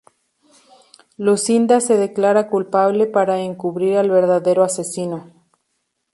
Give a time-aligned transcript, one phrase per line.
[1.15, 5.29] Lucinda se declara culpable para encubrir al verdadero asesino.